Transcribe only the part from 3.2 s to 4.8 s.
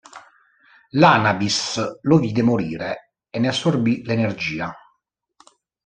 e ne assorbì l'energia.